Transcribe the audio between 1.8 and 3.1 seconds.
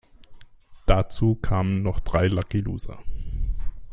noch drei Lucky Loser.